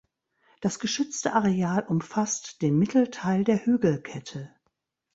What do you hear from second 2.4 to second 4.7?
den Mittelteil der Hügelkette.